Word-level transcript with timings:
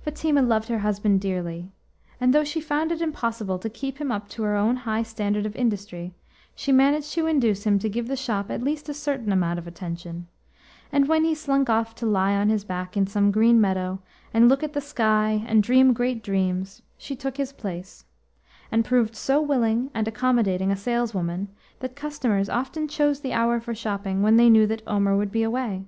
Fatima 0.00 0.40
loved 0.40 0.68
her 0.68 0.78
husband 0.78 1.20
dearly, 1.20 1.70
and 2.18 2.32
though 2.32 2.44
she 2.44 2.62
found 2.62 2.90
it 2.90 3.02
impossible 3.02 3.58
to 3.58 3.68
keep 3.68 3.98
him 3.98 4.10
up 4.10 4.26
to 4.30 4.42
her 4.42 4.56
own 4.56 4.74
high 4.74 5.02
standard 5.02 5.44
of 5.44 5.54
industry, 5.54 6.14
she 6.54 6.72
managed 6.72 7.12
to 7.12 7.26
induce 7.26 7.64
him 7.64 7.78
to 7.78 7.90
give 7.90 8.08
the 8.08 8.16
shop 8.16 8.50
at 8.50 8.62
least 8.62 8.88
a 8.88 8.94
certain 8.94 9.30
amount 9.30 9.58
of 9.58 9.66
attention, 9.66 10.28
and 10.90 11.08
when 11.08 11.24
he 11.24 11.34
slunk 11.34 11.68
off 11.68 11.94
to 11.94 12.06
lie 12.06 12.32
on 12.34 12.48
his 12.48 12.64
back 12.64 12.96
in 12.96 13.06
some 13.06 13.30
green 13.30 13.60
meadow 13.60 13.98
and 14.32 14.48
look 14.48 14.62
at 14.62 14.72
the 14.72 14.80
sky 14.80 15.44
and 15.46 15.62
dream 15.62 15.92
great 15.92 16.22
dreams, 16.22 16.80
she 16.96 17.14
took 17.14 17.36
his 17.36 17.52
place, 17.52 18.06
and 18.72 18.82
proved 18.82 19.14
so 19.14 19.42
willing 19.42 19.90
and 19.92 20.08
accommodating 20.08 20.70
a 20.70 20.74
saleswoman 20.76 21.48
that 21.80 21.94
customers 21.94 22.48
often 22.48 22.88
chose 22.88 23.20
the 23.20 23.34
hour 23.34 23.60
for 23.60 23.74
shopping 23.74 24.22
when 24.22 24.36
they 24.38 24.48
knew 24.48 24.66
that 24.66 24.80
Omer 24.86 25.14
would 25.14 25.30
be 25.30 25.42
away. 25.42 25.84